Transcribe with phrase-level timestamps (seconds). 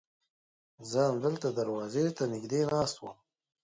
[0.89, 3.17] زه همدلته دروازې ته نږدې ناست وم.